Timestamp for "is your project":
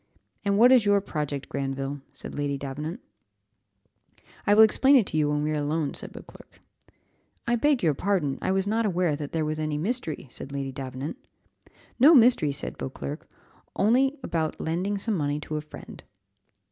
0.71-1.47